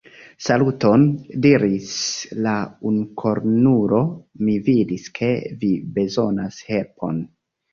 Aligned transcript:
Saluton, 0.43 1.03
diris 1.45 1.91
la 2.47 2.55
unukornulo, 2.91 4.01
mi 4.49 4.57
vidis 4.71 5.07
ke 5.21 5.31
vi 5.61 5.71
bezonas 5.99 6.59
helpon. 6.73 7.23